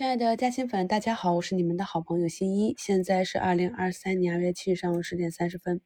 [0.00, 2.74] 亲爱的嘉兴粉，大家好，我是你们的好朋友新一。
[2.78, 5.82] 现在是二零二三年二月七日上午十点三十分。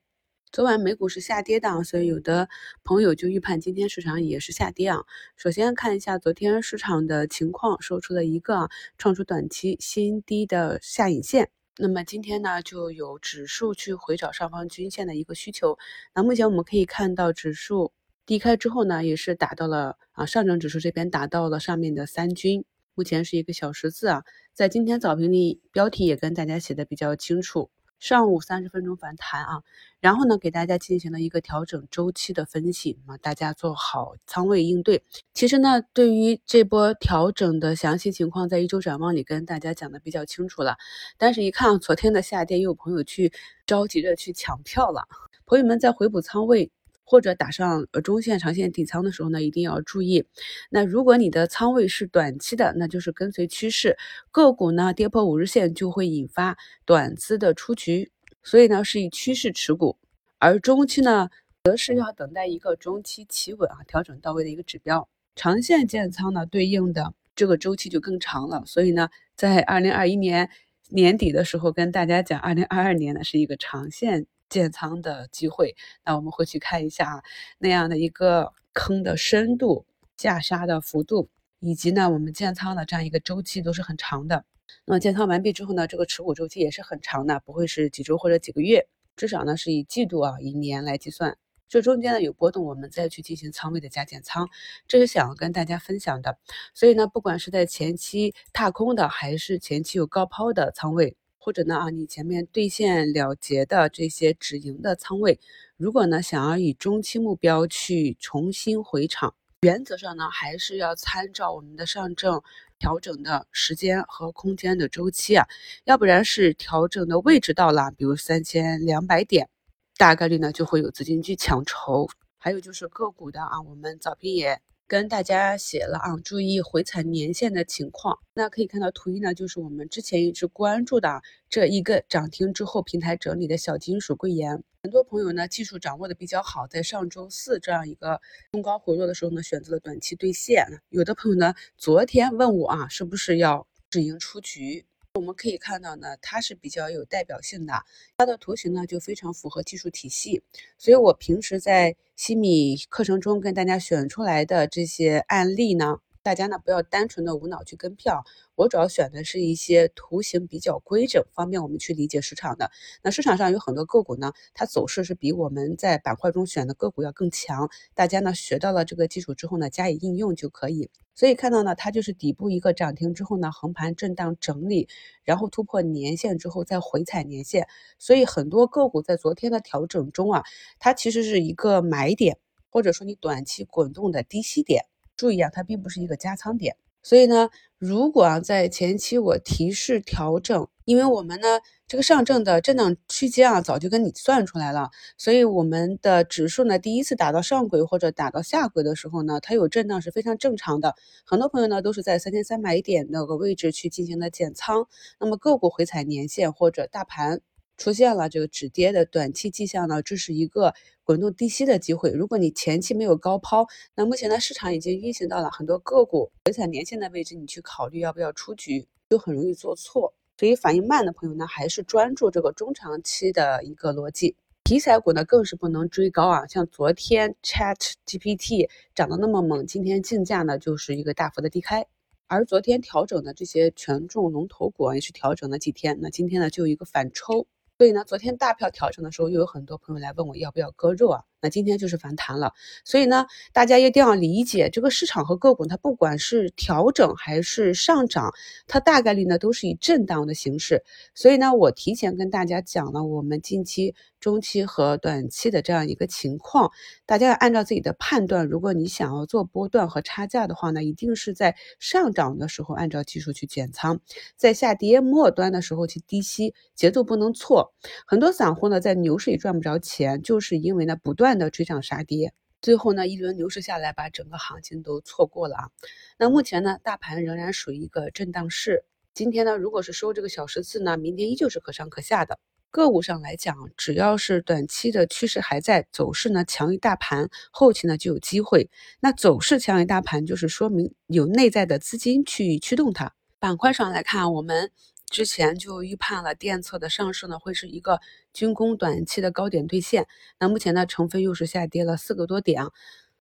[0.53, 2.49] 昨晚美股是下跌的，所以有的
[2.85, 5.01] 朋友就预判今天市场也是下跌啊。
[5.35, 11.51] 首先看一下昨天市场的情况，收出了一个创出短期新低的下影线。
[11.77, 15.77] 那么今天呢，就有指数去回找上方均线的一个需求。
[16.15, 17.91] 那目前我们可以看到，指数
[18.25, 22.65] 低开之后呢，也是达到了啊，上证指数这边达到了上面的三均。
[22.95, 29.63] 目前是一个小十字啊，在今天早评里标题也跟大家写的比较清楚，上午三十分钟反弹啊，
[30.01, 35.03] 然后呢给大家进行了一个调整周期的分析啊，大家做好仓位应对。
[35.33, 40.77] 其实呢，对于这波调整的详细情况，在一周展望里跟大家讲的比较清楚了，
[41.19, 43.33] 但是一看昨天的下跌，又有朋友去
[43.67, 45.09] 着急着去抢票了，
[45.47, 46.71] 朋友们在回补仓位。
[47.05, 50.25] 或者打上呃中线、长线底仓的时候呢，一定要注意。
[50.71, 53.97] 那如果你的仓位是短期的，那就是跟随趋势，
[54.31, 58.11] 个股呢跌破五日线就会引发短资的出局，
[58.43, 59.97] 所以呢是以趋势持股。
[60.39, 61.29] 而中期呢，
[61.63, 65.09] 则是要等待一个中期企稳啊调整到位的一个指标。
[65.37, 68.63] 长线建仓呢，对应的这个周期就更长了。
[68.67, 70.51] 所以呢，在二零二一年
[70.89, 74.27] 年底的时候跟大家讲，二零二二年呢是一个长线。
[74.49, 77.23] 建仓的机会，那我们会去看一下
[77.59, 79.85] 那样的一个坑的深度、
[80.17, 81.29] 下杀的幅度，
[81.61, 84.45] 以及呢我们建仓的这样一个周期都是很长的。
[84.87, 91.37] 那么建仓完毕之后呢，这个持股周期也是很长的，不会是几周或者几个月，至少呢是以季度啊、以年来计算。
[91.69, 94.49] 这中间呢有波动，我们再去进行仓位的加减仓，
[94.87, 96.39] 这是想要跟大家分享的。
[96.75, 101.17] 所以呢，不管是在前期踏空的，还是前期有高抛的仓位。
[101.45, 105.39] 或者呢啊，你前面兑现了结的这些止盈的仓位，
[105.77, 112.41] 如果呢想要以中期目标去重新回场，原则上呢还是要参照我们的上证
[112.79, 115.47] 调整的时间和空间的周期啊，
[115.85, 119.51] 要不然是调整的位置到了，比如三千两百点，
[119.99, 122.09] 大概率呢就会有资金去抢筹。
[122.39, 124.63] 还有就是个股的啊，我们早评也。
[124.87, 128.19] 跟大家写了啊，注意回踩年线的情况。
[128.35, 134.63] 那可以看到图一呢，就是我们之前一直关注的这一个涨停之后平台整理的小金属贵盐。
[134.83, 138.21] 很多朋友呢技术掌握的比较好，在上周四这样一个
[138.53, 140.67] 冲高回落的时候呢，选择了短期兑现。
[140.91, 144.85] 有的朋友呢，昨天问我啊，是不是要止盈出局？
[145.15, 147.73] 我们可以看到呢，它是比较有代表性的，
[148.17, 150.43] 它的图形呢就非常符合技术体系，
[150.77, 156.01] 所以我平时在西米课程中跟大家选出来的这些案例呢。
[156.25, 158.25] 大家呢不要单纯的无脑去跟票，
[158.55, 162.71] 我主要选的是一些图形比较规整，方便我们去理解市场的。
[163.03, 167.69] 那市场上有很多个股呢，它走势是比我们在板块中选的个股要更强。
[167.93, 170.91] 大家呢学到了这个基础之后呢，加以应用就可以。
[171.15, 174.89] 所以看到呢，它就是底部一个涨停之后呢，横盘震荡整理，
[175.25, 177.69] 然后突破年线之后再回踩年线。
[177.99, 180.43] 所以很多个股在昨天的调整中啊，
[180.79, 182.39] 它其实是一个买点，
[182.71, 184.87] 或者说你短期滚动的低吸点。
[185.17, 200.95] 注意啊，它并不是一个加仓点，所以呢，如果啊在前期我提示调整，因为我们呢这个上证的震荡区间啊早就跟你算出来了，所以我们的指数呢第一次打到上轨或者打到下轨的时候呢，它有震荡是非常正常的。
[201.25, 204.87] 很多朋友呢都是在三千三百点那个位置去进行了减仓，
[205.21, 207.41] 那么个股回踩年线或者大盘。
[207.77, 212.11] 出现了这个止跌的短期迹象呢，这是一个滚动低吸的机会。
[212.11, 220.15] 如果你前期没有高抛，那目前呢市场已经运行到了很多个股回踩年线的位置，你去考虑要不要出局，就很容易做错。
[220.39, 224.37] 所以反应慢的朋友呢，还是专注这个中长期的一个逻辑。
[224.65, 227.77] 题材股呢更是不能追高啊，像昨天 Chat
[228.07, 231.87] GPT 涨得那么猛，今天竞价呢就是一个大幅的低开。
[232.27, 237.47] 而昨天调整的这些权重龙头股也是调整了几天，那今天呢就有一个反抽。
[237.77, 241.25] 所以呢，昨天大票调整的时候，又有很多朋友来问我要不要割肉啊？
[241.45, 242.55] 那今天就是反弹了。
[242.85, 248.33] 所以呢，大家一定要理解，这个市场和个股，它不管是调整还是上涨，
[248.67, 250.83] 它大概率呢都是以震荡的形式。
[251.15, 253.95] 所以呢，我提前跟大家讲了我们近期。
[254.25, 256.71] 中期和短期的这样一个情况，
[257.05, 258.47] 大家要按照自己的判断。
[258.47, 264.01] 如果你想要做波段和差价的话呢，一定是在上涨的时候按照技术去减仓，
[264.35, 267.75] 在下跌末端的时候去低吸，节奏不能错。
[268.07, 272.33] 很多散户呢在牛市里赚不着钱，就是因为呢不断断的追涨杀跌，
[272.63, 275.71] 最后呢一轮牛市下来，把整个行情都错过了啊。
[276.17, 278.85] 那目前呢，大盘仍然属于一个震荡市。
[279.13, 282.39] 今天呢，如果是收这个小十字呢，明天依旧是可上可下的。
[282.71, 288.71] 个股上来讲，只要是短期的趋势还在，走势呢强于大盘，后期呢就有机会。
[289.01, 293.13] 那走势强于大盘，就是说明有内在的资金去驱动它。
[293.41, 294.71] 板块上来看，我们
[295.11, 298.01] 之前就预判了电测的上市呢会是一个
[298.33, 300.07] 军工短期的高点兑现。
[300.41, 302.67] 那目前呢，成分又是下跌了四个多点，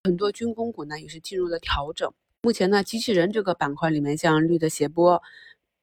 [0.04, 2.12] 很多军工股呢也是进入了调整。
[2.42, 5.22] 目前呢，机器人这个板块里面，像绿的谐波、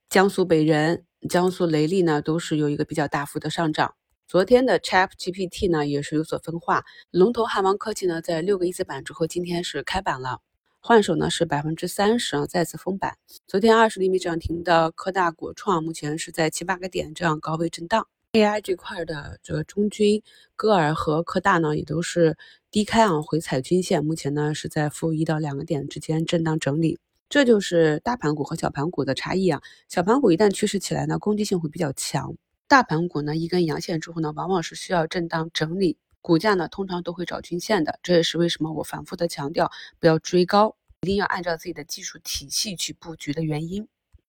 [0.09, 3.95] 江苏北人、江苏雷利呢，都是有一个比较大幅的上涨。
[4.27, 10.41] 昨天的 Chat GPT 呢也是有所分化，龙头汉王科技呢在六个一字板之后，今天是开板了。
[10.83, 13.19] 换手呢是百分之三十啊，再次封板。
[13.47, 18.09] 昨天二十厘米涨停的科大国创，目前是在七八个点这样高位震荡。
[18.33, 20.23] AI 这块的这个中军、
[20.57, 22.39] 歌尔和科大呢，也都是
[22.71, 26.99] 低开啊，回踩均线，目前呢是在负一到两个点之间震荡整理。
[27.29, 29.61] 这就是大盘股和小盘股的差异啊。
[29.87, 32.33] 小盘股一旦趋势起来呢，攻击性会比较强；
[32.67, 35.99] 大盘股呢，一根阳线之后呢，往往是需要震荡整理。
[36.23, 43.89] 股价呢，通常都会找均线的，这也是为什么我反复的强调不要追高，一定要按照自己的技术体系去布局的原因。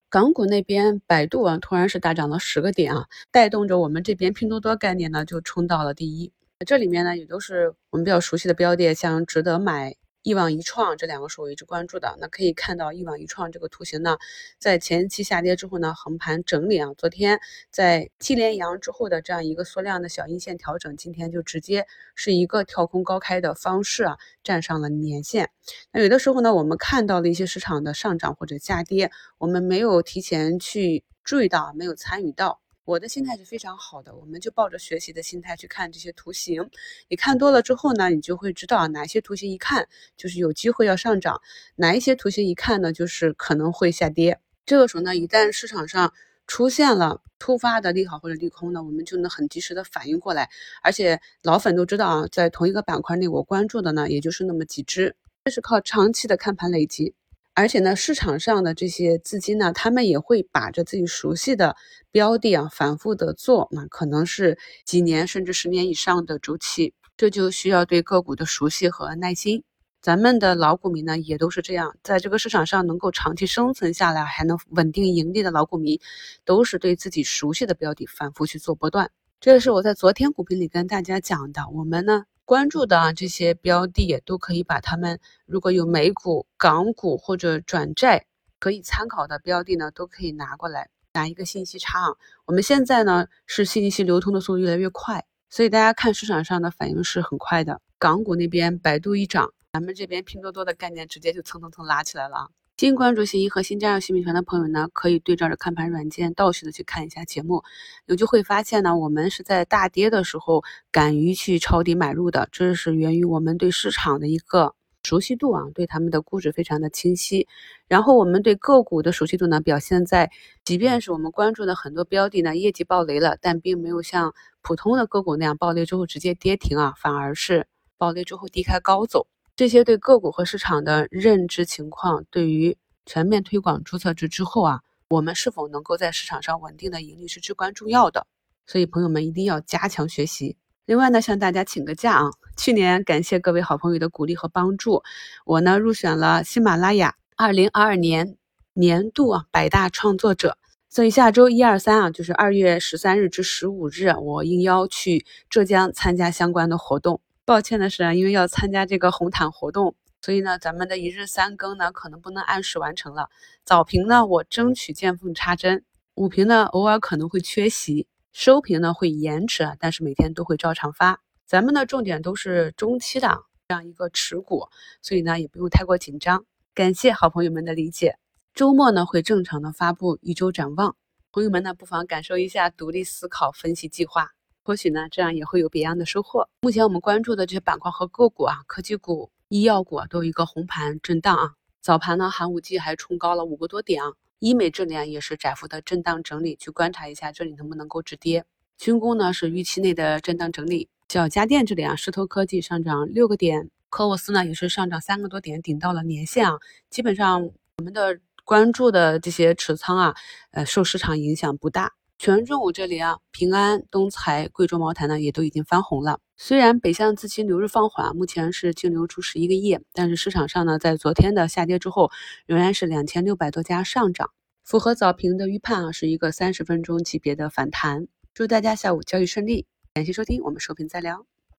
[0.09, 6.31] 港股那边，百度啊，突然是大涨了十个点啊，带动着我们这边拼多多概念呢就冲到了第一。
[6.65, 9.95] 这里面呢，也都是我们比较熟悉的标的，像值得买。
[10.23, 14.17] 一网一创这两个是我一直关注的，那可以看到一网一创这个图形呢，
[14.59, 17.39] 在前期下跌之后呢，横盘整理啊，昨天
[17.71, 25.49] 在七连阳之后的这样一个缩量的小阴线调整，今天就直接是一个跳空高开的方式啊，站上了年线。
[25.91, 29.09] 那有的时候呢，我们看到了一些市场的上涨或者下跌，
[29.39, 32.59] 我们没有提前去注意到，没有参与到。
[32.91, 36.69] 我的心态是非常好的，我们就抱着学习的心态去看这些图形。
[37.07, 41.41] 你看多了之后呢，你就会知道哪些图形一看就是有机会要上涨，
[41.77, 44.41] 哪一些图形一看呢就是可能会下跌。
[44.65, 46.13] 这个时候呢，一旦市场上
[46.47, 50.49] 出现了突发的利好或者利空呢，我们就能很及时的反应过来。
[50.83, 55.15] 而且老粉都知道啊，在同一个板块内，我关注的呢也就是那么几只，
[55.45, 57.13] 这是靠长期的看盘累积。
[57.53, 61.75] 而且呢，市场上的这些资金呢，他们也会把着自己熟悉的
[62.09, 69.63] 标的啊，反复的做，那可能是几年甚至十年以上的周期，这就需要对个股的熟悉和耐心。
[70.01, 75.99] 咱们的老股民呢，也都是这样，在这个市场上能够长期生存下来，还能稳定盈利的老股民，
[76.45, 79.11] 都是对自己熟悉的标的反复去做波段。
[79.39, 82.23] 这也是我在昨天股评里跟大家讲的，我们呢。
[82.51, 88.25] 关注的啊这些标的都可以把它们，如果有美股、港股或者转债
[88.59, 92.17] 可以参考的标的呢，都可以拿过来拿一个信息差啊。
[92.43, 97.79] 我们现在呢是信息流通的速度越来越快，所以大家看市场上的反应是很快的。
[97.97, 102.49] 港股那边百度一涨，咱们这边拼多多的概念直接就蹭蹭蹭拉起来了。
[102.81, 107.63] 新关注新一和新加入新米团的朋友呢，可以对照着看盘软件倒序的去看一下节目，
[108.07, 114.73] 你就会发现呢，我们是在大跌的时候敢于去抄底买入的，这是源于我们对市场的一个
[115.03, 117.47] 熟悉度啊，对他们的估值非常的清晰。
[117.87, 120.31] 然后我们对个股的熟悉度呢，表现在
[120.65, 127.67] 即便是我们关注的很多标的呢，业绩暴雷了，但并没有像普通的个股那样暴雷之后直接跌停啊，反而是
[127.99, 129.27] 暴雷之后低开高走。
[129.61, 132.75] 这些对个股和市场的认知情况，对于
[133.05, 138.25] 全面推广注册制之后啊，我们是否能够在市场上稳定的盈利是至关重要的。
[138.65, 140.57] 所以朋友们一定要加强学习。
[140.87, 145.03] 另外呢，向大家请个假啊，去年感谢各位好朋友的鼓励和帮助，
[145.45, 148.37] 我呢入选了喜马拉雅二零二二年
[148.73, 150.57] 年度啊百大创作者。
[150.89, 157.21] 所以下周一二三啊，就是二月十三日至十五日，我应邀去浙江参加相关的活动。
[157.51, 163.27] 抱歉的是啊，因为要参加这个红毯活动，所以呢，咱们的一日三更呢，可能不能按时完成了。
[163.65, 165.79] 早评呢，我争取见缝插针；
[166.15, 171.19] 午评呢，偶尔可能会缺席；收评呢，会延迟，但是每天都会照常发。
[171.45, 174.69] 咱们的重点都是中期的这样一个持股，
[175.01, 176.45] 所以呢，也不用太过紧张。
[176.73, 178.15] 感谢好朋友们的理解。
[178.53, 180.95] 周末呢，会正常的发布一周展望，
[181.33, 184.29] 朋友们呢，不妨感受一下独立思考分析计划。
[184.63, 186.47] 或许呢，这样也会有别样的收获。
[186.61, 191.53] 目前我们关注的这些板块和个股啊，科技股、医药股都有一个红盘震荡啊。
[191.81, 194.13] 早盘呢，寒武纪还冲高了五个多点啊。
[194.37, 198.45] 医美这里啊，也是窄幅的震荡整理，去观察一下这里能不能够止跌。
[198.77, 200.89] 军工呢是预期内的震荡整理。
[201.09, 206.59] 小家电这里啊，石头科技上涨六个点，科沃斯呢也是上涨三个多点，顶到了年线啊。
[206.89, 207.43] 基本上
[207.77, 210.15] 我们的关注的这些持仓啊，
[210.51, 211.93] 呃，受市场影响不大。
[212.23, 216.19] 全中午这里啊，平安、东财、贵州茅台呢，也都已经翻红了。
[216.37, 222.11] 虽然北向资金流入放缓，目前是净流出十一个亿，但是市场上呢，在昨天的下跌之后，
[222.45, 224.29] 仍然是两千六百多家上涨，
[224.63, 228.05] 符合早评的预判啊，是一个三十分钟级别的反弹。
[228.35, 231.25] 祝大家下午交易顺利，感谢收听，我们收评再聊。